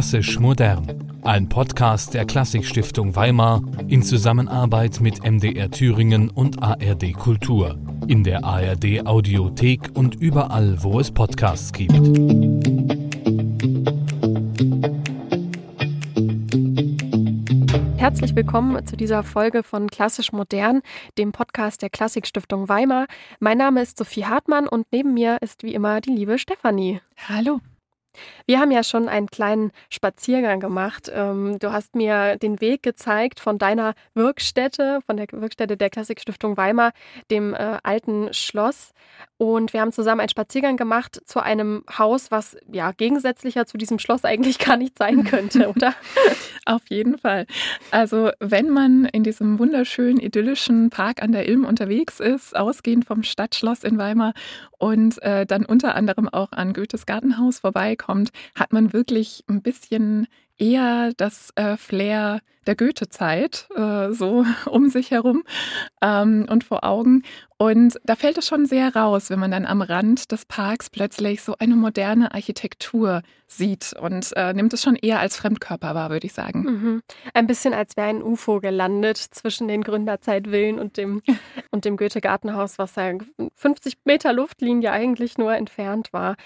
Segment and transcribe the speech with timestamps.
[0.00, 1.20] Klassisch modern.
[1.24, 7.78] Ein Podcast der Klassikstiftung Weimar in Zusammenarbeit mit MDR Thüringen und ARD Kultur.
[8.06, 11.92] In der ARD Audiothek und überall, wo es Podcasts gibt.
[17.98, 20.80] Herzlich willkommen zu dieser Folge von Klassisch Modern,
[21.18, 23.06] dem Podcast der Klassikstiftung Weimar.
[23.38, 27.02] Mein Name ist Sophie Hartmann und neben mir ist wie immer die liebe Stefanie.
[27.28, 27.60] Hallo.
[28.46, 31.10] Wir haben ja schon einen kleinen Spaziergang gemacht.
[31.12, 36.56] Ähm, du hast mir den Weg gezeigt von deiner Wirkstätte, von der Wirkstätte der Klassikstiftung
[36.56, 36.92] Weimar,
[37.30, 38.92] dem äh, alten Schloss.
[39.36, 43.98] Und wir haben zusammen einen Spaziergang gemacht zu einem Haus, was ja gegensätzlicher zu diesem
[43.98, 45.94] Schloss eigentlich gar nicht sein könnte, oder?
[46.66, 47.46] Auf jeden Fall.
[47.90, 53.22] Also, wenn man in diesem wunderschönen, idyllischen Park an der Ilm unterwegs ist, ausgehend vom
[53.22, 54.34] Stadtschloss in Weimar
[54.78, 58.09] und äh, dann unter anderem auch an Goethes Gartenhaus vorbeikommt,
[58.54, 60.26] hat man wirklich ein bisschen
[60.58, 65.42] eher das äh, Flair der Goethe-Zeit äh, so um sich herum
[66.02, 67.22] ähm, und vor Augen.
[67.56, 71.42] Und da fällt es schon sehr raus, wenn man dann am Rand des Parks plötzlich
[71.42, 76.26] so eine moderne Architektur sieht und äh, nimmt es schon eher als Fremdkörper wahr, würde
[76.26, 76.62] ich sagen.
[76.62, 77.02] Mhm.
[77.34, 81.22] Ein bisschen als wäre ein UFO gelandet zwischen den Gründerzeitvillen und dem,
[81.70, 83.12] und dem Goethe-Gartenhaus, was ja
[83.54, 86.36] 50 Meter Luftlinie eigentlich nur entfernt war.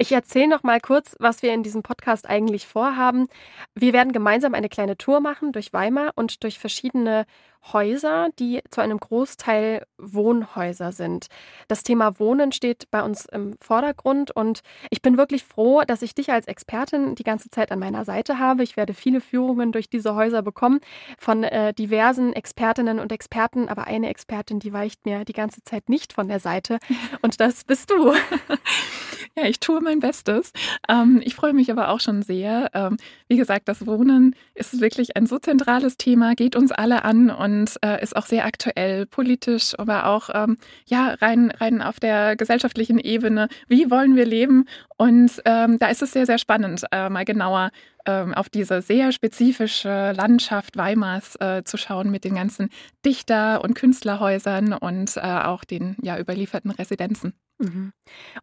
[0.00, 3.26] Ich erzähle noch mal kurz, was wir in diesem Podcast eigentlich vorhaben.
[3.74, 7.26] Wir werden gemeinsam eine kleine Tour machen durch Weimar und durch verschiedene
[7.72, 11.26] Häuser, die zu einem Großteil Wohnhäuser sind.
[11.66, 14.60] Das Thema Wohnen steht bei uns im Vordergrund und
[14.90, 18.38] ich bin wirklich froh, dass ich dich als Expertin die ganze Zeit an meiner Seite
[18.38, 18.62] habe.
[18.62, 20.78] Ich werde viele Führungen durch diese Häuser bekommen
[21.18, 25.88] von äh, diversen Expertinnen und Experten, aber eine Expertin, die weicht mir die ganze Zeit
[25.88, 26.78] nicht von der Seite
[27.20, 28.14] und das bist du.
[29.38, 30.52] Ja, ich tue mein Bestes.
[30.88, 32.70] Ähm, ich freue mich aber auch schon sehr.
[32.74, 32.96] Ähm,
[33.28, 37.76] wie gesagt, das Wohnen ist wirklich ein so zentrales Thema, geht uns alle an und
[37.84, 40.56] äh, ist auch sehr aktuell, politisch, aber auch ähm,
[40.86, 43.48] ja rein, rein auf der gesellschaftlichen Ebene.
[43.68, 44.64] Wie wollen wir leben?
[44.96, 47.70] Und ähm, da ist es sehr, sehr spannend, äh, mal genauer
[48.06, 52.70] ähm, auf diese sehr spezifische Landschaft Weimars äh, zu schauen mit den ganzen
[53.06, 57.34] Dichter- und Künstlerhäusern und äh, auch den ja überlieferten Residenzen.
[57.58, 57.92] Mhm.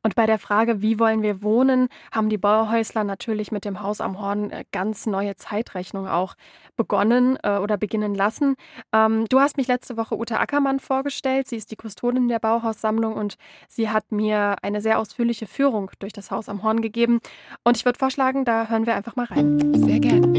[0.03, 4.01] Und bei der Frage, wie wollen wir wohnen, haben die Bauerhäusler natürlich mit dem Haus
[4.01, 6.35] am Horn äh, ganz neue Zeitrechnung auch
[6.75, 8.55] begonnen äh, oder beginnen lassen.
[8.93, 11.47] Ähm, du hast mich letzte Woche Ute Ackermann vorgestellt.
[11.47, 13.35] Sie ist die Kustodin der Bauhaussammlung und
[13.67, 17.19] sie hat mir eine sehr ausführliche Führung durch das Haus am Horn gegeben.
[17.63, 19.73] Und ich würde vorschlagen, da hören wir einfach mal rein.
[19.75, 20.34] Sehr gerne.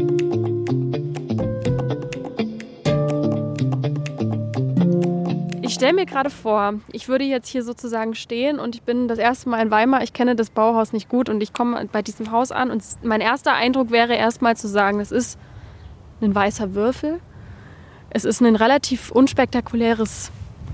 [5.77, 9.47] Stelle mir gerade vor, ich würde jetzt hier sozusagen stehen und ich bin das erste
[9.47, 10.01] Mal in Weimar.
[10.01, 13.21] Ich kenne das Bauhaus nicht gut und ich komme bei diesem Haus an und mein
[13.21, 15.37] erster Eindruck wäre erstmal zu sagen, es ist
[16.19, 17.19] ein weißer Würfel.
[18.09, 20.31] Es ist ein relativ unspektakuläres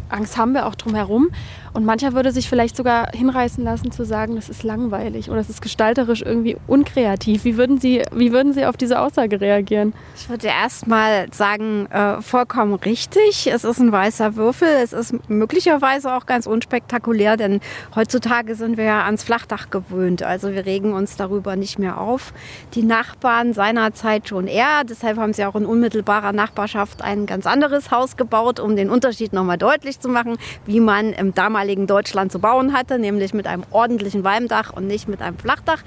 [0.10, 1.30] Angst haben wir auch drumherum.
[1.74, 5.50] Und mancher würde sich vielleicht sogar hinreißen lassen zu sagen, das ist langweilig oder es
[5.50, 7.46] ist gestalterisch irgendwie unkreativ.
[7.46, 9.94] Wie würden Sie, wie würden Sie auf diese Aussage reagieren?
[10.16, 13.48] Ich würde erst mal sagen, äh, vollkommen richtig.
[13.52, 14.68] Es ist ein weißer Würfel.
[14.84, 17.60] Es ist möglicherweise auch ganz unspektakulär, denn
[17.96, 20.22] heutzutage sind wir ja ans Flachdach gewöhnt.
[20.22, 22.34] Also wir regen uns darüber nicht mehr auf.
[22.76, 24.84] Die Nachbarn seinerzeit schon eher.
[24.88, 29.34] Deshalb haben sie auch in unmittelbarer Nachbarschaft ein ganz anderes Haus gebaut, um den Unterschied
[29.34, 33.64] nochmal deutlich zu machen, wie man im damaligen Deutschland zu bauen hatte, nämlich mit einem
[33.72, 35.84] ordentlichen Walmdach und nicht mit einem Flachdach.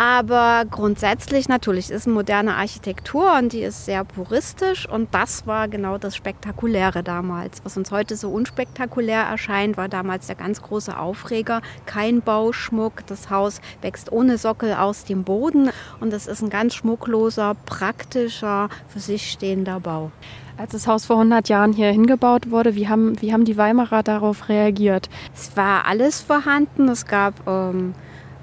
[0.00, 5.98] Aber grundsätzlich natürlich ist moderne Architektur und die ist sehr puristisch und das war genau
[5.98, 7.64] das Spektakuläre damals.
[7.64, 11.62] Was uns heute so unspektakulär erscheint, war damals der ganz große Aufreger.
[11.84, 16.76] Kein Bauschmuck, das Haus wächst ohne Sockel aus dem Boden und es ist ein ganz
[16.76, 20.12] schmuckloser, praktischer, für sich stehender Bau.
[20.58, 24.02] Als das Haus vor 100 Jahren hier hingebaut wurde, wie haben, wie haben die Weimarer
[24.02, 25.08] darauf reagiert?
[25.32, 26.88] Es war alles vorhanden.
[26.88, 27.94] Es gab ähm,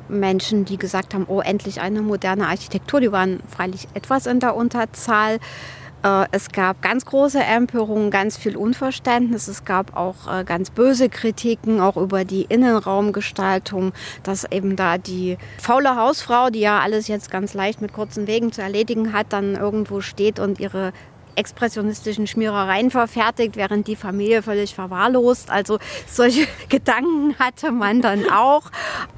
[0.07, 3.01] Menschen, die gesagt haben, oh, endlich eine moderne Architektur.
[3.01, 5.39] Die waren freilich etwas in der Unterzahl.
[6.03, 9.49] Äh, es gab ganz große Empörungen, ganz viel Unverständnis.
[9.49, 13.91] Es gab auch äh, ganz böse Kritiken, auch über die Innenraumgestaltung,
[14.23, 18.53] dass eben da die faule Hausfrau, die ja alles jetzt ganz leicht mit kurzen Wegen
[18.53, 20.93] zu erledigen hat, dann irgendwo steht und ihre
[21.35, 25.49] expressionistischen Schmierereien verfertigt, während die Familie völlig verwahrlost.
[25.49, 28.71] Also solche Gedanken hatte man dann auch.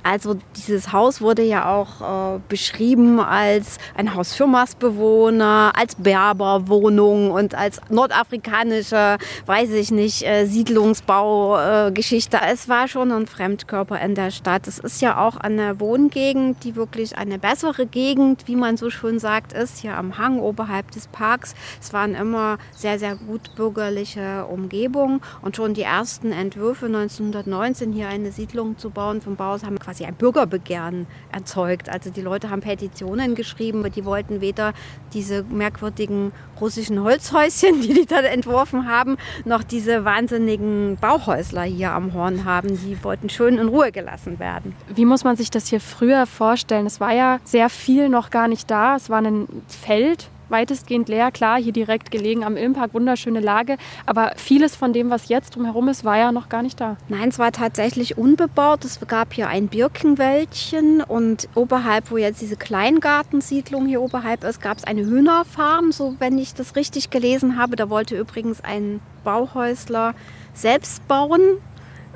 [0.04, 7.32] Also dieses Haus wurde ja auch äh, beschrieben als ein Haus für Mastbewohner, als Berberwohnung
[7.32, 12.38] und als nordafrikanische, weiß ich nicht, äh, Siedlungsbaugeschichte.
[12.38, 14.68] Äh, es war schon ein Fremdkörper in der Stadt.
[14.68, 19.20] Es ist ja auch eine Wohngegend, die wirklich eine bessere Gegend, wie man so schön
[19.20, 21.56] sagt, ist, hier am Hang oberhalb des Parks.
[21.82, 28.08] Es waren immer sehr, sehr gut bürgerliche Umgebungen und schon die ersten Entwürfe 1919 hier
[28.08, 31.90] eine Siedlung zu bauen vom Bauhaus haben quasi ein Bürgerbegehren erzeugt.
[31.90, 34.74] Also die Leute haben Petitionen geschrieben, die wollten weder
[35.14, 36.32] diese merkwürdigen
[36.62, 42.70] russischen Holzhäuschen, die die da entworfen haben, noch diese wahnsinnigen Bauhäusler hier am Horn haben.
[42.70, 44.76] Die wollten schön in Ruhe gelassen werden.
[44.94, 46.86] Wie muss man sich das hier früher vorstellen?
[46.86, 48.96] Es war ja sehr viel noch gar nicht da.
[48.96, 51.32] Es war ein Feld weitestgehend leer.
[51.32, 53.78] Klar, hier direkt gelegen am Ilmpark, wunderschöne Lage.
[54.06, 56.98] Aber vieles von dem, was jetzt drumherum ist, war ja noch gar nicht da.
[57.10, 58.86] Nein, es war tatsächlich unbebaut.
[58.86, 64.78] Es gab hier ein Birkenwäldchen und oberhalb, wo jetzt diese Kleingartensiedlung hier oberhalb ist, gab
[64.78, 67.76] es eine Hühnerfarm, so wenn ich das richtig gelesen habe.
[67.76, 70.14] Da wollte übrigens ein Bauhäusler
[70.54, 71.42] selbst bauen.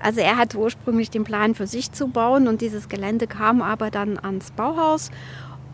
[0.01, 3.91] Also er hatte ursprünglich den Plan für sich zu bauen und dieses Gelände kam aber
[3.91, 5.11] dann ans Bauhaus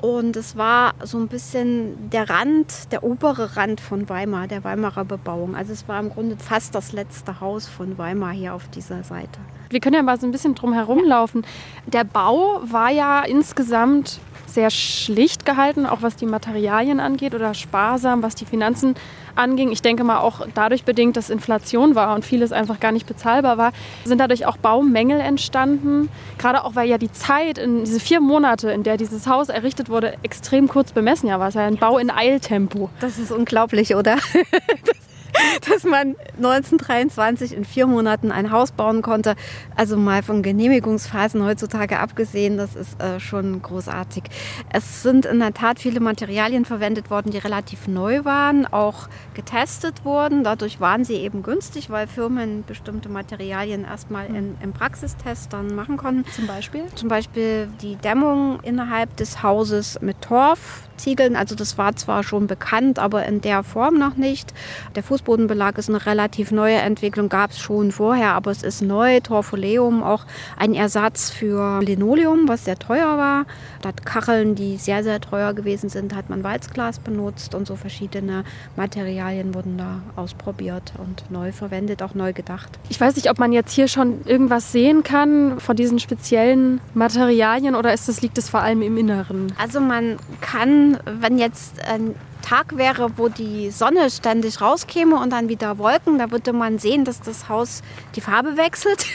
[0.02, 5.06] und es war so ein bisschen der Rand, der obere Rand von Weimar, der Weimarer
[5.06, 5.56] Bebauung.
[5.56, 9.40] Also es war im Grunde fast das letzte Haus von Weimar hier auf dieser Seite.
[9.70, 11.46] Wir können ja mal so ein bisschen drum herum laufen.
[11.88, 18.24] Der Bau war ja insgesamt sehr schlicht gehalten, auch was die Materialien angeht oder sparsam,
[18.24, 18.96] was die Finanzen
[19.36, 19.72] anging.
[19.72, 23.58] Ich denke mal auch dadurch bedingt, dass Inflation war und vieles einfach gar nicht bezahlbar
[23.58, 23.72] war,
[24.06, 26.10] sind dadurch auch Baumängel entstanden.
[26.38, 29.90] Gerade auch, weil ja die Zeit, in diese vier Monate, in der dieses Haus errichtet
[29.90, 31.50] wurde, extrem kurz bemessen ja war.
[31.50, 32.90] Es ja ein Bau in Eiltempo.
[33.00, 34.18] Das ist unglaublich, oder?
[35.70, 39.36] dass man 1923 in vier Monaten ein Haus bauen konnte.
[39.76, 44.24] Also mal von Genehmigungsphasen heutzutage abgesehen, das ist äh, schon großartig.
[44.72, 50.06] Es sind in der Tat viele Materialien verwendet worden, die relativ neu waren, auch getestet
[50.06, 50.44] wurden.
[50.44, 55.98] Dadurch waren sie eben günstig, weil Firmen bestimmte Materialien erstmal in, im Praxistest dann machen
[55.98, 56.30] konnten.
[56.32, 56.84] Zum Beispiel?
[56.96, 61.36] Zum Beispiel die Dämmung innerhalb des Hauses mit Torf Ziegeln.
[61.36, 64.54] Also das war zwar schon bekannt, aber in der Form noch nicht.
[64.96, 69.20] Der Fußbodenbelag ist eine relativ neue Entwicklung, gab es schon vorher, aber es ist neu.
[69.20, 70.26] Torfoleum auch
[70.58, 73.46] ein Ersatz für Linoleum, was sehr teuer war.
[73.80, 78.46] Statt Kacheln, die sehr, sehr teuer gewesen sind, hat man Walzglas benutzt und so verschiedene
[78.78, 82.80] Materialien wurden da ausprobiert und neu verwendet, auch neu gedacht.
[82.88, 87.76] Ich weiß nicht, ob man jetzt hier schon irgendwas sehen kann von diesen speziellen Materialien
[87.76, 89.52] oder ist das, liegt es vor allem im Inneren?
[89.58, 92.16] Also man kann wenn jetzt ein
[92.48, 97.04] Tag wäre, wo die Sonne ständig rauskäme und dann wieder Wolken, da würde man sehen,
[97.04, 97.82] dass das Haus
[98.16, 99.06] die Farbe wechselt.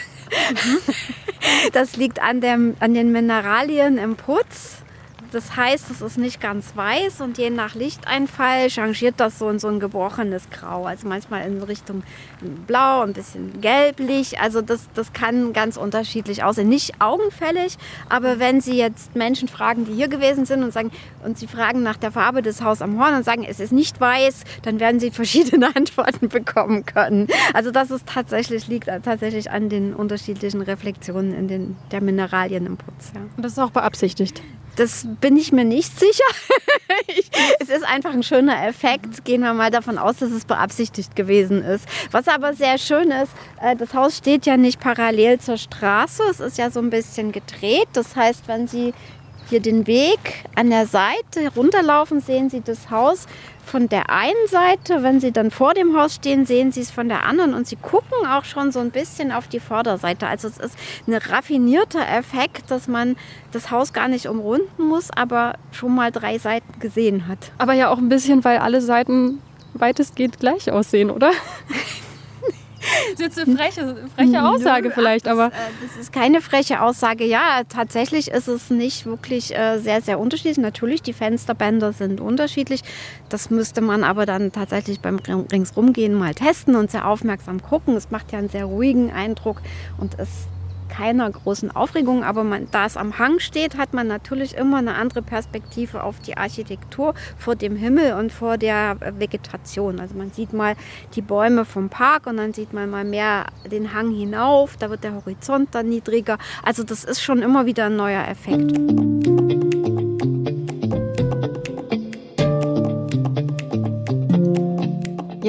[0.50, 0.78] Mhm.
[1.72, 4.81] Das liegt an, dem, an den Mineralien im Putz.
[5.32, 9.58] Das heißt, es ist nicht ganz weiß und je nach Lichteinfall changiert das so in
[9.58, 10.84] so ein gebrochenes Grau.
[10.84, 12.02] Also manchmal in Richtung
[12.66, 14.38] blau, ein bisschen gelblich.
[14.40, 16.68] Also das, das kann ganz unterschiedlich aussehen.
[16.68, 17.78] Nicht augenfällig,
[18.10, 20.90] aber wenn Sie jetzt Menschen fragen, die hier gewesen sind und sagen,
[21.24, 24.00] und Sie fragen nach der Farbe des Haus am Horn und sagen, es ist nicht
[24.00, 27.26] weiß, dann werden Sie verschiedene Antworten bekommen können.
[27.54, 32.76] Also das ist tatsächlich, liegt tatsächlich an den unterschiedlichen Reflexionen in den, der Mineralien im
[32.76, 33.12] Putz.
[33.14, 33.22] Ja.
[33.34, 34.42] Und das ist auch beabsichtigt.
[34.76, 36.24] Das bin ich mir nicht sicher.
[37.60, 39.24] es ist einfach ein schöner Effekt.
[39.24, 41.84] Gehen wir mal davon aus, dass es beabsichtigt gewesen ist.
[42.10, 46.22] Was aber sehr schön ist, äh, das Haus steht ja nicht parallel zur Straße.
[46.30, 47.88] Es ist ja so ein bisschen gedreht.
[47.92, 48.94] Das heißt, wenn Sie
[49.52, 50.18] hier den Weg
[50.54, 53.26] an der Seite runterlaufen, sehen Sie das Haus
[53.66, 55.02] von der einen Seite.
[55.02, 57.76] Wenn Sie dann vor dem Haus stehen, sehen Sie es von der anderen und Sie
[57.76, 60.26] gucken auch schon so ein bisschen auf die Vorderseite.
[60.26, 60.74] Also es ist
[61.06, 63.14] ein raffinierter Effekt, dass man
[63.52, 67.52] das Haus gar nicht umrunden muss, aber schon mal drei Seiten gesehen hat.
[67.58, 69.42] Aber ja auch ein bisschen, weil alle Seiten
[69.74, 71.30] weitestgehend gleich aussehen, oder?
[73.12, 75.46] Das ist jetzt eine freche, freche Aussage Nö, vielleicht, das, aber.
[75.48, 77.24] Äh, das ist keine freche Aussage.
[77.24, 80.58] Ja, tatsächlich ist es nicht wirklich äh, sehr, sehr unterschiedlich.
[80.58, 82.82] Natürlich, die Fensterbänder sind unterschiedlich.
[83.28, 87.96] Das müsste man aber dann tatsächlich beim Ringsrumgehen mal testen und sehr aufmerksam gucken.
[87.96, 89.60] Es macht ja einen sehr ruhigen Eindruck
[89.98, 90.28] und es
[90.92, 94.94] keiner großen Aufregung, aber man, da es am Hang steht, hat man natürlich immer eine
[94.94, 100.00] andere Perspektive auf die Architektur vor dem Himmel und vor der Vegetation.
[100.00, 100.74] Also man sieht mal
[101.14, 105.02] die Bäume vom Park und dann sieht man mal mehr den Hang hinauf, da wird
[105.02, 106.36] der Horizont dann niedriger.
[106.62, 109.31] Also das ist schon immer wieder ein neuer Effekt.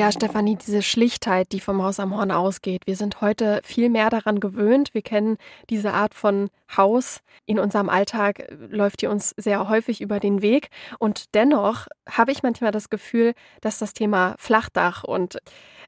[0.03, 2.81] Ja, Stefanie, diese Schlichtheit, die vom Haus am Horn ausgeht.
[2.87, 4.93] Wir sind heute viel mehr daran gewöhnt.
[4.93, 5.37] Wir kennen
[5.69, 7.21] diese Art von Haus.
[7.45, 10.71] In unserem Alltag äh, läuft die uns sehr häufig über den Weg.
[10.99, 15.37] Und dennoch habe ich manchmal das Gefühl, dass das Thema Flachdach und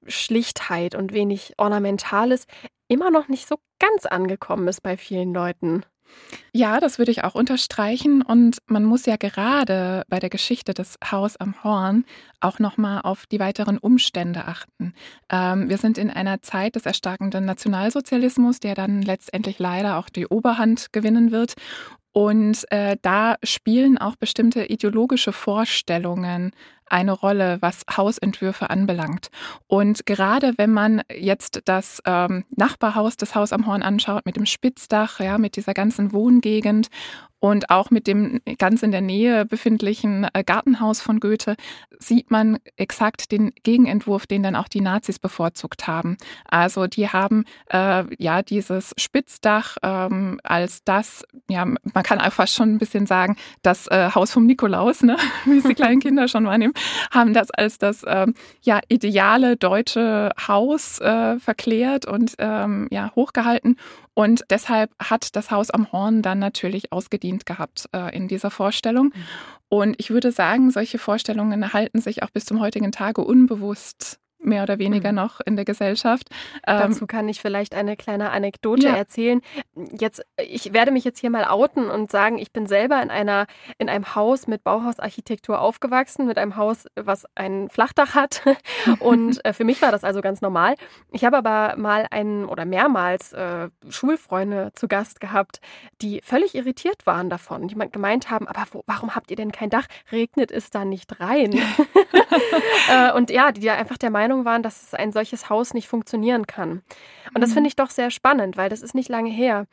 [0.07, 2.45] Schlichtheit und wenig Ornamentales
[2.87, 5.83] immer noch nicht so ganz angekommen ist bei vielen Leuten.
[6.53, 8.21] Ja, das würde ich auch unterstreichen.
[8.21, 12.05] Und man muss ja gerade bei der Geschichte des Haus am Horn
[12.39, 14.93] auch nochmal auf die weiteren Umstände achten.
[15.29, 20.27] Ähm, wir sind in einer Zeit des erstarkenden Nationalsozialismus, der dann letztendlich leider auch die
[20.27, 21.55] Oberhand gewinnen wird.
[22.13, 26.51] Und äh, da spielen auch bestimmte ideologische Vorstellungen
[26.87, 29.29] eine Rolle, was Hausentwürfe anbelangt.
[29.67, 34.45] Und gerade wenn man jetzt das ähm, Nachbarhaus des Haus am Horn anschaut, mit dem
[34.45, 36.89] Spitzdach, ja, mit dieser ganzen Wohngegend
[37.45, 41.55] und auch mit dem ganz in der Nähe befindlichen äh, Gartenhaus von Goethe
[41.99, 46.17] sieht man exakt den Gegenentwurf, den dann auch die Nazis bevorzugt haben.
[46.45, 52.73] Also die haben äh, ja dieses Spitzdach ähm, als das, ja, man kann einfach schon
[52.73, 55.17] ein bisschen sagen, das äh, Haus vom Nikolaus, ne?
[55.45, 56.73] wie es die kleinen Kinder schon wahrnehmen,
[57.11, 63.77] haben das als das ähm, ja, ideale deutsche Haus äh, verklärt und ähm, ja, hochgehalten.
[64.13, 69.07] Und deshalb hat das Haus am Horn dann natürlich ausgedient gehabt äh, in dieser Vorstellung.
[69.07, 69.23] Mhm.
[69.67, 74.63] Und ich würde sagen, solche Vorstellungen erhalten sich auch bis zum heutigen Tage unbewusst mehr
[74.63, 75.15] oder weniger mhm.
[75.17, 76.29] noch in der Gesellschaft.
[76.67, 78.95] Ähm, Dazu kann ich vielleicht eine kleine Anekdote ja.
[78.95, 79.41] erzählen.
[79.75, 83.47] Jetzt, ich werde mich jetzt hier mal outen und sagen, ich bin selber in einer
[83.77, 88.41] in einem Haus mit Bauhausarchitektur aufgewachsen, mit einem Haus, was ein Flachdach hat.
[88.99, 90.75] Und äh, für mich war das also ganz normal.
[91.11, 95.59] Ich habe aber mal einen oder mehrmals äh, Schulfreunde zu Gast gehabt,
[96.01, 99.69] die völlig irritiert waren davon, die gemeint haben, aber wo, warum habt ihr denn kein
[99.69, 99.85] Dach?
[100.11, 101.53] Regnet es da nicht rein?
[102.89, 106.45] äh, und ja, die einfach der Meinung Meinung waren, dass ein solches Haus nicht funktionieren
[106.47, 106.81] kann.
[107.33, 107.55] Und das mhm.
[107.55, 109.67] finde ich doch sehr spannend, weil das ist nicht lange her,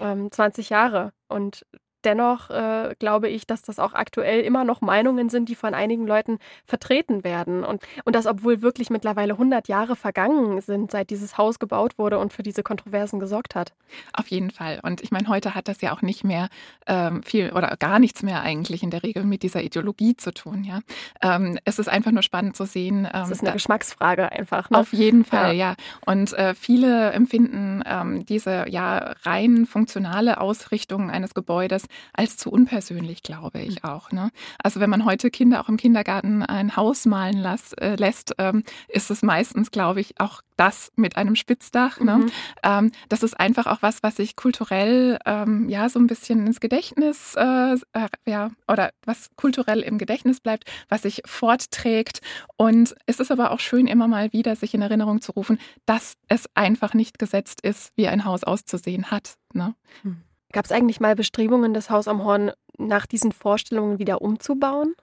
[0.00, 1.12] ähm, 20 Jahre.
[1.28, 1.64] Und
[2.04, 6.06] dennoch äh, glaube ich, dass das auch aktuell immer noch Meinungen sind, die von einigen
[6.06, 7.64] Leuten vertreten werden.
[7.64, 12.18] Und, und das, obwohl wirklich mittlerweile 100 Jahre vergangen sind, seit dieses Haus gebaut wurde
[12.18, 13.72] und für diese Kontroversen gesorgt hat.
[14.12, 14.80] Auf jeden Fall.
[14.82, 16.48] Und ich meine, heute hat das ja auch nicht mehr
[16.86, 20.64] ähm, viel oder gar nichts mehr eigentlich in der Regel mit dieser Ideologie zu tun.
[20.64, 20.80] Ja?
[21.22, 23.08] Ähm, es ist einfach nur spannend zu sehen.
[23.12, 24.70] Ähm, es ist eine Geschmacksfrage einfach.
[24.70, 24.78] Ne?
[24.78, 25.70] Auf jeden Fall, ja.
[25.70, 25.74] ja.
[26.06, 33.22] Und äh, viele empfinden ähm, diese ja rein funktionale Ausrichtung eines Gebäudes als zu unpersönlich,
[33.22, 33.88] glaube ich mhm.
[33.88, 34.12] auch.
[34.12, 34.30] Ne?
[34.62, 38.64] Also wenn man heute Kinder auch im Kindergarten ein Haus malen las, äh, lässt, ähm,
[38.88, 42.00] ist es meistens, glaube ich, auch das mit einem Spitzdach.
[42.00, 42.18] Ne?
[42.18, 42.30] Mhm.
[42.62, 46.60] Ähm, das ist einfach auch was, was sich kulturell ähm, ja so ein bisschen ins
[46.60, 52.20] Gedächtnis äh, äh, ja oder was kulturell im Gedächtnis bleibt, was sich fortträgt.
[52.56, 56.14] Und es ist aber auch schön, immer mal wieder sich in Erinnerung zu rufen, dass
[56.26, 59.36] es einfach nicht gesetzt ist, wie ein Haus auszusehen hat.
[59.54, 59.74] Ne?
[60.02, 60.22] Mhm.
[60.52, 64.94] Gab es eigentlich mal Bestrebungen, das Haus am Horn nach diesen Vorstellungen wieder umzubauen?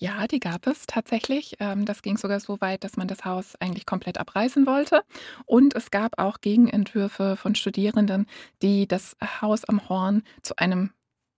[0.00, 1.56] Ja, die gab es tatsächlich.
[1.58, 5.02] Ähm, das ging sogar so weit, dass man das Haus eigentlich komplett abreißen wollte.
[5.44, 8.26] Und es gab auch Gegenentwürfe von Studierenden,
[8.62, 10.90] die das Haus am Horn zu einem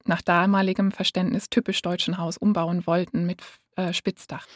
[0.04, 3.42] nach damaligem Verständnis typisch deutschen Haus umbauen wollten mit
[3.76, 4.46] äh, Spitzdach.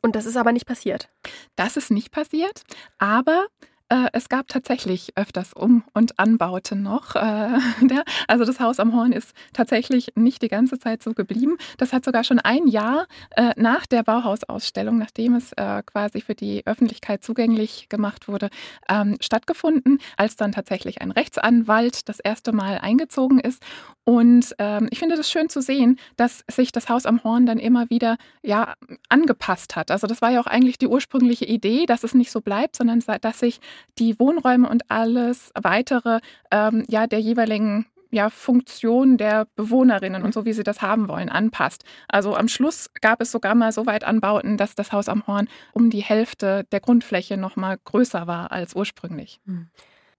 [0.00, 1.08] Und das ist aber nicht passiert.
[1.56, 2.62] Das ist nicht passiert,
[2.98, 3.46] aber
[3.94, 7.14] äh, es gab tatsächlich öfters Um- und Anbauten noch.
[7.14, 7.58] Äh,
[8.26, 11.56] also das Haus am Horn ist tatsächlich nicht die ganze Zeit so geblieben.
[11.78, 15.52] Das hat sogar schon ein Jahr äh, nach der Bauhausausstellung, nachdem es
[15.86, 18.50] quasi für die Öffentlichkeit zugänglich gemacht wurde,
[18.88, 23.62] ähm, stattgefunden, als dann tatsächlich ein Rechtsanwalt das erste Mal eingezogen ist.
[24.04, 27.58] Und ähm, ich finde das schön zu sehen, dass sich das Haus am Horn dann
[27.58, 28.74] immer wieder ja,
[29.08, 29.90] angepasst hat.
[29.90, 33.02] Also das war ja auch eigentlich die ursprüngliche Idee, dass es nicht so bleibt, sondern
[33.20, 33.60] dass sich
[33.98, 40.44] die Wohnräume und alles weitere ähm, ja der jeweiligen ja, Funktion der Bewohnerinnen und so,
[40.44, 41.84] wie sie das haben wollen, anpasst.
[42.08, 45.48] Also am Schluss gab es sogar mal so weit Anbauten, dass das Haus am Horn
[45.72, 49.40] um die Hälfte der Grundfläche noch mal größer war als ursprünglich.
[49.44, 49.68] Mhm.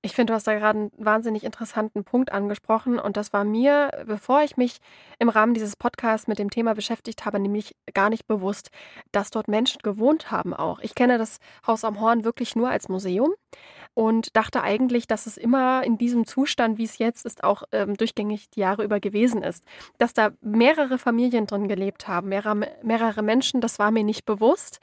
[0.05, 3.89] Ich finde, du hast da gerade einen wahnsinnig interessanten Punkt angesprochen und das war mir,
[4.05, 4.77] bevor ich mich
[5.17, 8.69] im Rahmen dieses Podcasts mit dem Thema beschäftigt habe, nämlich gar nicht bewusst,
[9.11, 10.77] dass dort Menschen gewohnt haben auch.
[10.77, 13.33] Ich kenne das Haus am Horn wirklich nur als Museum
[13.95, 17.95] und dachte eigentlich, dass es immer in diesem Zustand, wie es jetzt ist, auch ähm,
[17.95, 19.63] durchgängig die Jahre über gewesen ist.
[19.97, 24.79] Dass da mehrere Familien drin gelebt haben, mehrere, mehrere Menschen, das war mir nicht bewusst.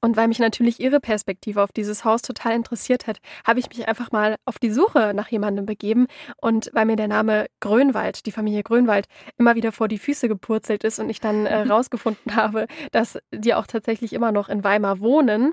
[0.00, 3.86] Und weil mich natürlich ihre Perspektive auf dieses Haus total interessiert hat, habe ich mich
[3.86, 6.06] einfach mal auf die Suche nach jemandem begeben.
[6.40, 9.06] Und weil mir der Name Grönwald, die Familie Grönwald,
[9.36, 13.52] immer wieder vor die Füße gepurzelt ist und ich dann äh, rausgefunden habe, dass die
[13.52, 15.52] auch tatsächlich immer noch in Weimar wohnen,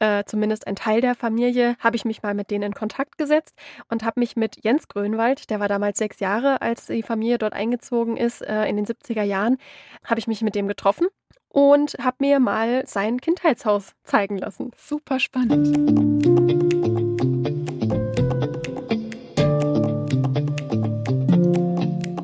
[0.00, 3.54] äh, zumindest ein Teil der Familie, habe ich mich mal mit denen in Kontakt gesetzt
[3.88, 7.52] und habe mich mit Jens Grönwald, der war damals sechs Jahre, als die Familie dort
[7.52, 9.58] eingezogen ist, äh, in den 70er Jahren,
[10.04, 11.06] habe ich mich mit dem getroffen
[11.48, 14.70] und habe mir mal sein Kindheitshaus zeigen lassen.
[14.76, 15.68] Super spannend.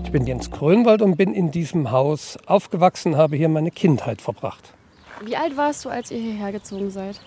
[0.04, 4.73] Ich bin Jens Grönwald und bin in diesem Haus aufgewachsen, habe hier meine Kindheit verbracht.
[5.23, 7.21] Wie alt warst du, als ihr hierher gezogen seid?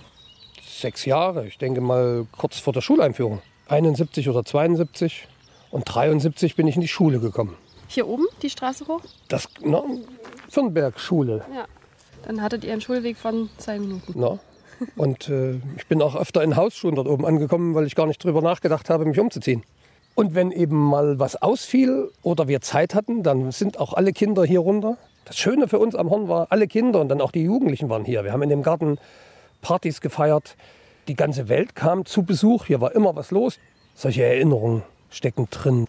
[0.79, 3.41] Sechs Jahre, ich denke mal kurz vor der Schuleinführung.
[3.67, 5.27] 71 oder 72
[5.71, 7.57] und 73 bin ich in die Schule gekommen.
[7.89, 9.01] Hier oben, die Straße hoch?
[9.27, 9.83] Das, na,
[10.50, 11.43] Fürnberg-Schule.
[11.53, 11.65] Ja.
[12.25, 14.13] Dann hattet ihr einen Schulweg von zwei Minuten.
[14.15, 14.39] Na.
[14.95, 18.24] Und äh, ich bin auch öfter in Hausschuhen dort oben angekommen, weil ich gar nicht
[18.24, 19.63] drüber nachgedacht habe, mich umzuziehen.
[20.15, 24.45] Und wenn eben mal was ausfiel oder wir Zeit hatten, dann sind auch alle Kinder
[24.45, 24.98] hier runter.
[25.25, 28.05] Das Schöne für uns am Horn war, alle Kinder und dann auch die Jugendlichen waren
[28.05, 28.24] hier.
[28.24, 28.98] Wir haben in dem Garten
[29.61, 30.55] Partys gefeiert.
[31.07, 32.65] Die ganze Welt kam zu Besuch.
[32.65, 33.59] Hier war immer was los.
[33.95, 35.87] Solche Erinnerungen stecken drin.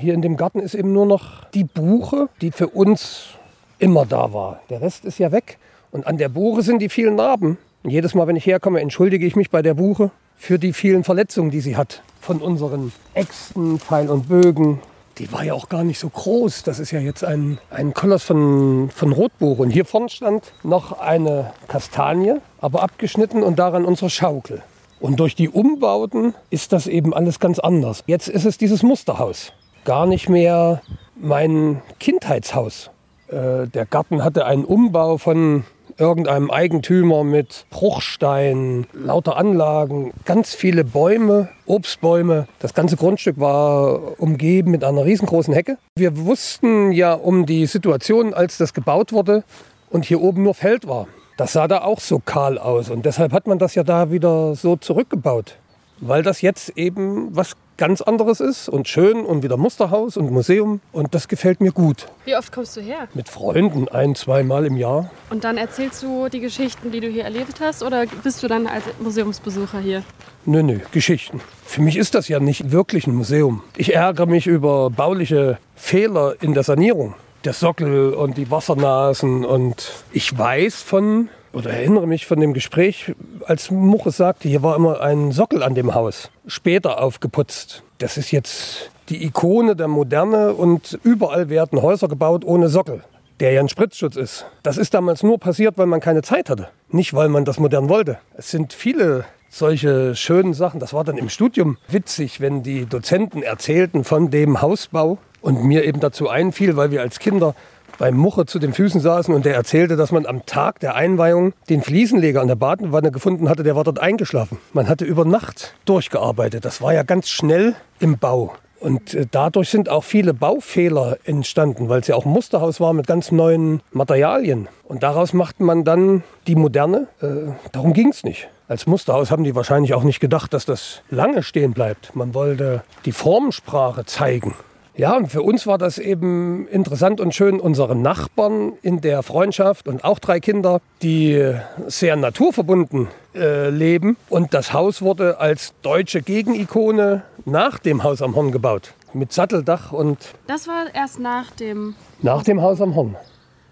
[0.00, 3.34] Hier in dem Garten ist eben nur noch die Buche, die für uns
[3.78, 4.60] immer da war.
[4.70, 5.58] Der Rest ist ja weg.
[5.90, 7.58] Und an der Buche sind die vielen Narben.
[7.82, 11.04] Und jedes Mal, wenn ich herkomme, entschuldige ich mich bei der Buche für die vielen
[11.04, 12.02] Verletzungen, die sie hat.
[12.20, 14.80] Von unseren Äxten, Pfeil und Bögen.
[15.18, 16.62] Die war ja auch gar nicht so groß.
[16.62, 19.62] Das ist ja jetzt ein, ein Koloss von, von Rotbuche.
[19.62, 24.62] Und hier vorne stand noch eine Kastanie, aber abgeschnitten und daran unsere Schaukel.
[25.00, 28.04] Und durch die Umbauten ist das eben alles ganz anders.
[28.06, 29.52] Jetzt ist es dieses Musterhaus.
[29.84, 30.82] Gar nicht mehr
[31.16, 32.90] mein Kindheitshaus.
[33.28, 35.64] Äh, der Garten hatte einen Umbau von
[36.00, 42.48] irgendeinem Eigentümer mit Bruchstein, lauter Anlagen, ganz viele Bäume, Obstbäume.
[42.58, 45.76] Das ganze Grundstück war umgeben mit einer riesengroßen Hecke.
[45.94, 49.44] Wir wussten ja um die Situation, als das gebaut wurde
[49.90, 51.06] und hier oben nur Feld war.
[51.36, 54.54] Das sah da auch so kahl aus und deshalb hat man das ja da wieder
[54.54, 55.56] so zurückgebaut.
[56.00, 60.80] Weil das jetzt eben was ganz anderes ist und schön und wieder Musterhaus und Museum
[60.92, 62.08] und das gefällt mir gut.
[62.26, 63.08] Wie oft kommst du her?
[63.14, 65.10] Mit Freunden ein, zweimal im Jahr.
[65.30, 68.66] Und dann erzählst du die Geschichten, die du hier erlebt hast oder bist du dann
[68.66, 70.02] als Museumsbesucher hier?
[70.44, 71.40] Nö, nö, Geschichten.
[71.64, 73.62] Für mich ist das ja nicht wirklich ein Museum.
[73.78, 77.14] Ich ärgere mich über bauliche Fehler in der Sanierung.
[77.44, 83.14] Der Sockel und die Wassernasen und ich weiß von oder erinnere mich von dem Gespräch,
[83.46, 87.82] als Muche sagte, hier war immer ein Sockel an dem Haus, später aufgeputzt.
[87.98, 93.02] Das ist jetzt die Ikone der Moderne und überall werden Häuser gebaut ohne Sockel,
[93.40, 94.46] der ja ein Spritzschutz ist.
[94.62, 97.88] Das ist damals nur passiert, weil man keine Zeit hatte, nicht weil man das modern
[97.88, 98.18] wollte.
[98.36, 100.78] Es sind viele solche schönen Sachen.
[100.80, 105.84] Das war dann im Studium witzig, wenn die Dozenten erzählten von dem Hausbau und mir
[105.84, 107.54] eben dazu einfiel, weil wir als Kinder
[108.00, 111.52] beim Muche zu den Füßen saßen und der erzählte, dass man am Tag der Einweihung
[111.68, 114.58] den Fliesenleger an der Badenwanne gefunden hatte, der war dort eingeschlafen.
[114.72, 116.64] Man hatte über Nacht durchgearbeitet.
[116.64, 118.54] Das war ja ganz schnell im Bau.
[118.80, 122.94] Und äh, dadurch sind auch viele Baufehler entstanden, weil es ja auch ein Musterhaus war
[122.94, 124.68] mit ganz neuen Materialien.
[124.84, 127.06] Und daraus macht man dann die Moderne.
[127.20, 128.48] Äh, darum ging es nicht.
[128.66, 132.16] Als Musterhaus haben die wahrscheinlich auch nicht gedacht, dass das lange stehen bleibt.
[132.16, 134.54] Man wollte die Formensprache zeigen.
[135.00, 139.88] Ja, und für uns war das eben interessant und schön, unsere Nachbarn in der Freundschaft
[139.88, 141.54] und auch drei Kinder, die
[141.86, 144.18] sehr naturverbunden äh, leben.
[144.28, 148.92] Und das Haus wurde als deutsche Gegenikone nach dem Haus am Horn gebaut.
[149.14, 150.18] Mit Satteldach und.
[150.46, 151.94] Das war erst nach dem.
[152.20, 153.16] Nach dem Haus am Horn.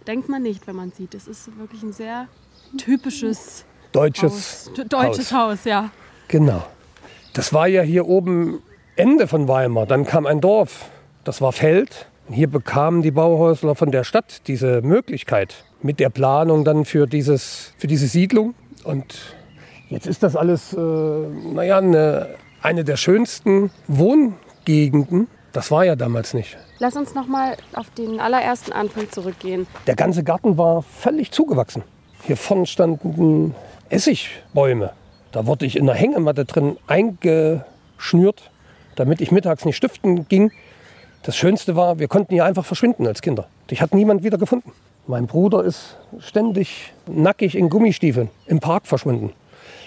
[0.06, 1.12] Denkt man nicht, wenn man sieht.
[1.14, 2.26] Es ist wirklich ein sehr
[2.78, 4.88] typisches deutsches Haus.
[4.88, 5.58] Deutsches Haus.
[5.58, 5.90] Haus, ja.
[6.28, 6.64] Genau.
[7.34, 8.62] Das war ja hier oben
[8.96, 9.84] Ende von Weimar.
[9.84, 10.88] Dann kam ein Dorf
[11.28, 12.06] das war Feld.
[12.30, 17.74] Hier bekamen die Bauhäusler von der Stadt diese Möglichkeit mit der Planung dann für, dieses,
[17.76, 18.54] für diese Siedlung.
[18.82, 19.36] Und
[19.90, 22.28] jetzt ist das alles, äh, naja, eine,
[22.62, 25.28] eine der schönsten Wohngegenden.
[25.52, 26.56] Das war ja damals nicht.
[26.78, 29.66] Lass uns noch mal auf den allerersten Anfang zurückgehen.
[29.86, 31.82] Der ganze Garten war völlig zugewachsen.
[32.22, 33.54] Hier vorne standen
[33.90, 34.92] Essigbäume.
[35.32, 38.50] Da wurde ich in der Hängematte drin eingeschnürt,
[38.96, 40.52] damit ich mittags nicht stiften ging.
[41.28, 43.48] Das Schönste war, wir konnten hier einfach verschwinden als Kinder.
[43.70, 44.72] Dich hat niemand wieder gefunden.
[45.06, 49.34] Mein Bruder ist ständig nackig in Gummistiefeln im Park verschwunden.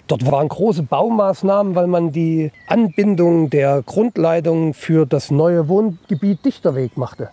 [0.05, 6.95] Dort waren große Baumaßnahmen, weil man die Anbindung der Grundleitung für das neue Wohngebiet Dichterweg
[6.95, 7.29] machte.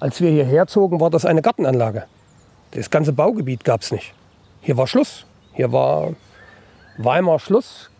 [0.00, 2.04] Als wir hierher zogen, war das eine Gartenanlage.
[2.70, 4.14] Das ganze Baugebiet gab es nicht.
[4.62, 5.26] Hier war Schluss.
[5.52, 6.14] Hier war
[6.96, 7.90] Weimar Schluss,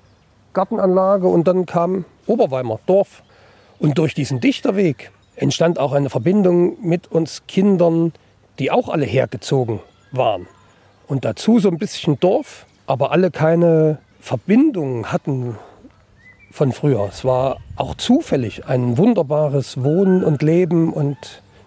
[0.55, 3.23] Gartenanlage und dann kam Oberweimar, Dorf.
[3.79, 5.11] Und durch diesen Dichterweg
[5.41, 8.13] entstand auch eine Verbindung mit uns Kindern,
[8.59, 9.81] die auch alle hergezogen
[10.13, 10.47] waren.
[11.09, 15.57] Und dazu so ein bisschen Dorf, aber alle keine Verbindung hatten
[16.51, 17.09] von früher.
[17.09, 21.17] Es war auch zufällig ein wunderbares Wohnen und Leben und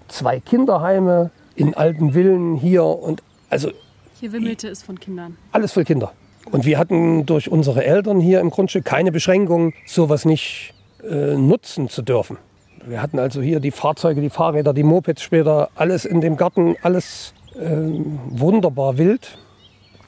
[0.07, 3.71] zwei Kinderheime in alten Villen hier und also
[4.19, 5.35] hier wimmelte es von Kindern.
[5.51, 6.13] Alles voll Kinder.
[6.51, 11.89] Und wir hatten durch unsere Eltern hier im Grundstück keine Beschränkung, sowas nicht äh, nutzen
[11.89, 12.37] zu dürfen.
[12.85, 16.75] Wir hatten also hier die Fahrzeuge, die Fahrräder, die Mopeds später, alles in dem Garten,
[16.81, 17.59] alles äh,
[18.29, 19.37] wunderbar wild.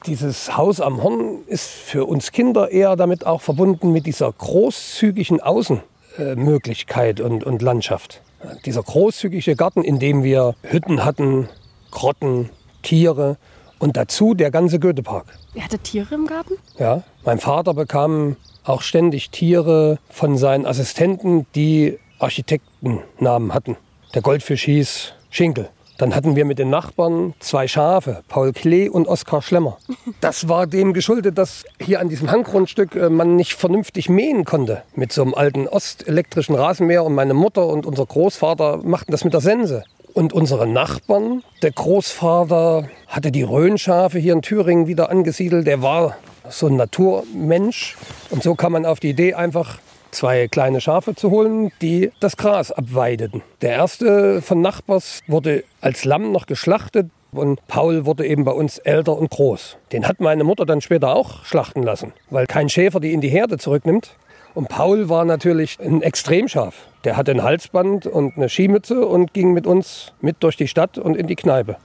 [0.06, 5.40] Dieses Haus am Horn ist für uns Kinder eher damit auch verbunden mit dieser großzügigen
[5.40, 8.22] Außenmöglichkeit und, und Landschaft.
[8.66, 11.48] Dieser großzügige Garten, in dem wir Hütten hatten,
[11.90, 12.50] Grotten,
[12.82, 13.36] Tiere
[13.78, 15.26] und dazu der ganze Goethepark.
[15.54, 16.54] Ihr hattet Tiere im Garten?
[16.78, 23.76] Ja, mein Vater bekam auch ständig Tiere von seinen Assistenten, die Architektennamen hatten.
[24.14, 25.68] Der Goldfisch hieß Schinkel.
[25.98, 29.78] Dann hatten wir mit den Nachbarn zwei Schafe, Paul Klee und Oskar Schlemmer.
[30.20, 34.82] Das war dem geschuldet, dass hier an diesem Hanggrundstück äh, man nicht vernünftig mähen konnte
[34.94, 37.04] mit so einem alten ostelektrischen Rasenmäher.
[37.04, 39.84] Und meine Mutter und unser Großvater machten das mit der Sense.
[40.12, 45.66] Und unsere Nachbarn, der Großvater hatte die Rhönschafe hier in Thüringen wieder angesiedelt.
[45.66, 46.16] Der war
[46.48, 47.96] so ein Naturmensch.
[48.30, 49.78] Und so kam man auf die Idee, einfach
[50.10, 53.42] zwei kleine Schafe zu holen, die das Gras abweideten.
[53.62, 58.78] Der erste von Nachbars wurde als Lamm noch geschlachtet und Paul wurde eben bei uns
[58.78, 59.76] älter und groß.
[59.92, 63.28] Den hat meine Mutter dann später auch schlachten lassen, weil kein Schäfer die in die
[63.28, 64.16] Herde zurücknimmt.
[64.54, 66.74] Und Paul war natürlich ein Extremschaf.
[67.04, 70.96] Der hatte ein Halsband und eine Skimütze und ging mit uns mit durch die Stadt
[70.96, 71.76] und in die Kneipe.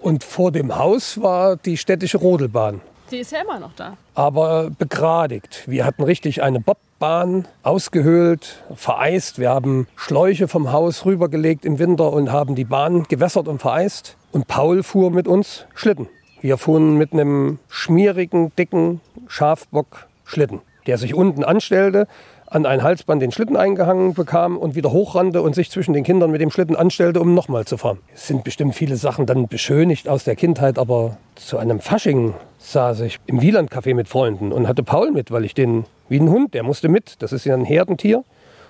[0.00, 2.82] Und vor dem Haus war die städtische Rodelbahn.
[3.10, 3.96] Die ist ja immer noch da.
[4.14, 5.64] Aber begradigt.
[5.66, 9.38] Wir hatten richtig eine Bobbahn ausgehöhlt, vereist.
[9.38, 14.16] Wir haben Schläuche vom Haus rübergelegt im Winter und haben die Bahn gewässert und vereist.
[14.32, 16.08] Und Paul fuhr mit uns Schlitten.
[16.40, 22.06] Wir fuhren mit einem schmierigen, dicken Schafbock Schlitten, der sich unten anstellte,
[22.54, 26.30] an ein Halsband den Schlitten eingehangen bekam und wieder hochrannte und sich zwischen den Kindern
[26.30, 27.98] mit dem Schlitten anstellte, um nochmal zu fahren.
[28.14, 33.00] Es sind bestimmt viele Sachen dann beschönigt aus der Kindheit, aber zu einem Fasching saß
[33.00, 36.54] ich im Wieland-Café mit Freunden und hatte Paul mit, weil ich den, wie ein Hund,
[36.54, 37.16] der musste mit.
[37.22, 38.22] Das ist ja ein Herdentier.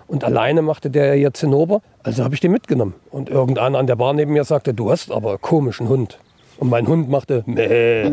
[0.06, 1.82] Und alleine machte der ja Zinnober.
[2.02, 2.94] Also habe ich den mitgenommen.
[3.10, 6.18] Und irgendeiner an der Bar neben mir sagte, du hast aber komischen Hund.
[6.58, 8.10] Und mein Hund machte Mäh.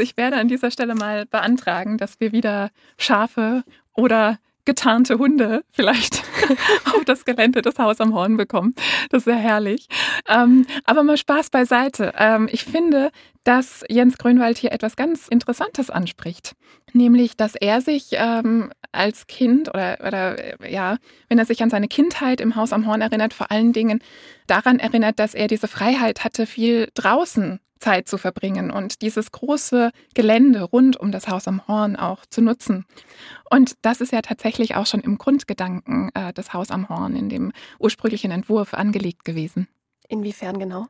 [0.00, 5.62] Also ich werde an dieser Stelle mal beantragen, dass wir wieder Schafe oder getarnte Hunde
[5.72, 6.22] vielleicht
[6.94, 8.74] auf das Gelände des Haus am Horn bekommen.
[9.10, 9.88] Das ist sehr herrlich.
[10.26, 12.14] Ähm, aber mal Spaß beiseite.
[12.16, 13.10] Ähm, ich finde,
[13.44, 16.54] dass Jens Grünwald hier etwas ganz Interessantes anspricht.
[16.94, 20.96] Nämlich, dass er sich ähm, als Kind oder, oder äh, ja,
[21.28, 24.00] wenn er sich an seine Kindheit im Haus am Horn erinnert, vor allen Dingen
[24.46, 29.90] daran erinnert, dass er diese Freiheit hatte, viel draußen Zeit zu verbringen und dieses große
[30.14, 32.86] Gelände rund um das Haus am Horn auch zu nutzen.
[33.50, 37.28] Und das ist ja tatsächlich auch schon im Grundgedanken äh, des Haus am Horn in
[37.28, 39.66] dem ursprünglichen Entwurf angelegt gewesen.
[40.08, 40.86] Inwiefern genau?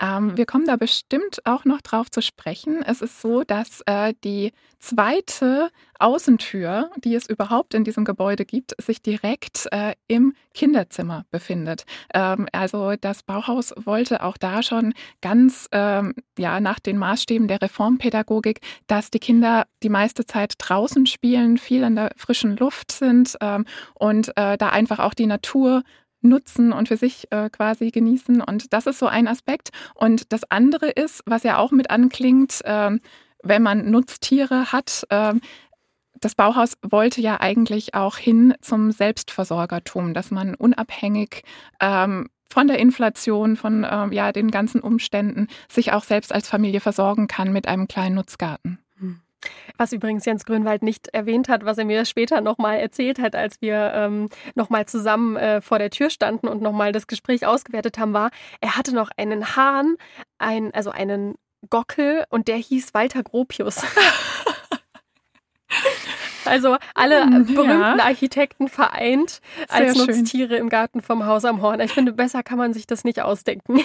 [0.00, 2.82] Ähm, wir kommen da bestimmt auch noch drauf zu sprechen.
[2.82, 8.74] Es ist so, dass äh, die zweite Außentür, die es überhaupt in diesem Gebäude gibt,
[8.82, 11.84] sich direkt äh, im Kinderzimmer befindet.
[12.14, 17.60] Ähm, also das Bauhaus wollte auch da schon ganz ähm, ja nach den Maßstäben der
[17.60, 23.36] Reformpädagogik, dass die Kinder die meiste Zeit draußen spielen, viel in der frischen Luft sind
[23.42, 25.82] ähm, und äh, da einfach auch die Natur
[26.22, 28.40] nutzen und für sich äh, quasi genießen.
[28.40, 29.70] Und das ist so ein Aspekt.
[29.94, 32.98] Und das andere ist, was ja auch mit anklingt, äh,
[33.42, 35.34] wenn man Nutztiere hat, äh,
[36.20, 41.42] das Bauhaus wollte ja eigentlich auch hin zum Selbstversorgertum, dass man unabhängig
[41.80, 46.80] ähm, von der Inflation, von äh, ja, den ganzen Umständen sich auch selbst als Familie
[46.80, 48.80] versorgen kann mit einem kleinen Nutzgarten.
[49.76, 53.60] Was übrigens Jens Grünwald nicht erwähnt hat, was er mir später nochmal erzählt hat, als
[53.60, 58.12] wir ähm, nochmal zusammen äh, vor der Tür standen und nochmal das Gespräch ausgewertet haben,
[58.12, 59.96] war, er hatte noch einen Hahn,
[60.38, 61.34] ein, also einen
[61.68, 63.82] Gockel und der hieß Walter Gropius.
[66.44, 67.98] Also alle berühmten ja.
[67.98, 70.58] Architekten vereint als Sehr Nutztiere schön.
[70.58, 71.80] im Garten vom Haus am Horn.
[71.80, 73.80] Ich finde, besser kann man sich das nicht ausdenken.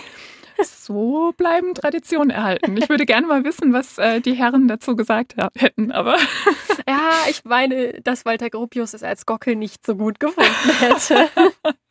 [0.64, 2.78] So bleiben Traditionen erhalten.
[2.78, 6.18] Ich würde gerne mal wissen, was äh, die Herren dazu gesagt hätten, aber.
[6.88, 11.30] Ja, ich meine, dass Walter Gropius es als Gockel nicht so gut gefunden hätte.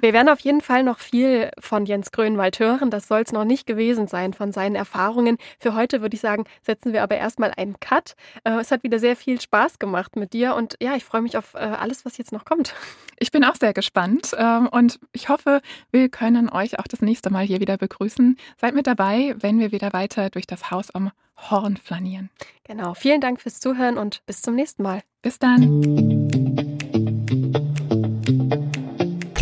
[0.00, 2.90] Wir werden auf jeden Fall noch viel von Jens Grönwald hören.
[2.90, 5.38] Das soll es noch nicht gewesen sein von seinen Erfahrungen.
[5.58, 8.14] Für heute würde ich sagen, setzen wir aber erstmal einen Cut.
[8.44, 11.36] Äh, es hat wieder sehr viel Spaß gemacht mit dir und ja, ich freue mich
[11.36, 12.74] auf äh, alles, was jetzt noch kommt.
[13.18, 17.30] Ich bin auch sehr gespannt ähm, und ich hoffe, wir können euch auch das nächste
[17.30, 18.36] Mal hier wieder begrüßen.
[18.60, 21.10] Seid mit dabei, wenn wir wieder weiter durch das Haus am
[21.50, 22.30] Horn flanieren.
[22.64, 22.94] Genau.
[22.94, 25.02] Vielen Dank fürs Zuhören und bis zum nächsten Mal.
[25.22, 26.51] Bis dann.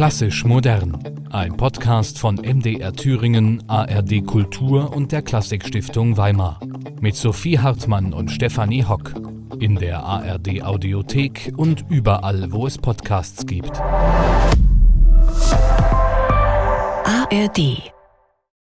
[0.00, 0.96] Klassisch modern.
[1.28, 6.58] Ein Podcast von MDR Thüringen, ARD Kultur und der Klassikstiftung Weimar.
[7.02, 9.12] Mit Sophie Hartmann und Stefanie Hock.
[9.58, 13.78] In der ARD Audiothek und überall, wo es Podcasts gibt.
[17.04, 17.92] ARD